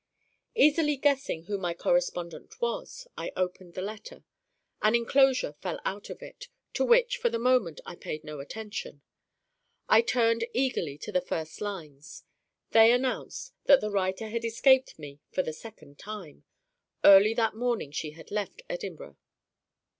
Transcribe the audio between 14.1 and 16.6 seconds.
had escaped me for the second time: